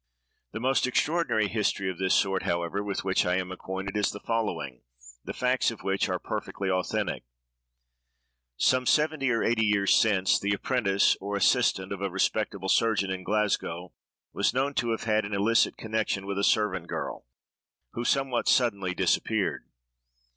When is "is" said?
3.95-4.09